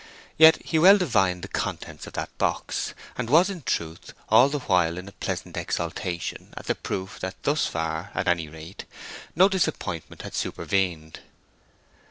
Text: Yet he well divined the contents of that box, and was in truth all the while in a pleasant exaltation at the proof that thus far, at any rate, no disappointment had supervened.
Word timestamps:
Yet 0.35 0.59
he 0.65 0.79
well 0.79 0.97
divined 0.97 1.43
the 1.43 1.47
contents 1.47 2.07
of 2.07 2.13
that 2.13 2.35
box, 2.39 2.95
and 3.19 3.29
was 3.29 3.51
in 3.51 3.61
truth 3.61 4.13
all 4.29 4.49
the 4.49 4.57
while 4.61 4.97
in 4.97 5.07
a 5.07 5.11
pleasant 5.11 5.55
exaltation 5.55 6.55
at 6.57 6.65
the 6.65 6.73
proof 6.73 7.19
that 7.19 7.35
thus 7.43 7.67
far, 7.67 8.09
at 8.15 8.27
any 8.27 8.47
rate, 8.47 8.85
no 9.35 9.47
disappointment 9.47 10.23
had 10.23 10.33
supervened. 10.33 11.19